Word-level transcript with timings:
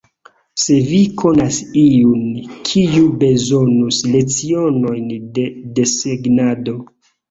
Se 0.61 0.77
vi 0.87 1.01
konas 1.23 1.59
iun, 1.83 2.25
kiu 2.71 3.13
bezonus 3.21 4.03
lecionojn 4.17 5.09
de 5.39 5.49
desegnado. 5.83 6.81